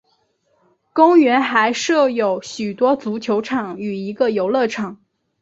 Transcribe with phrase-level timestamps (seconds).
[0.93, 4.99] 公园还设有许多足球场与一个游乐场。